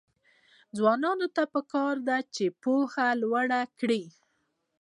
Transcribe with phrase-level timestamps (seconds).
[0.77, 4.03] ځوانانو ته پکار ده چې، پوهه لوړه کړي.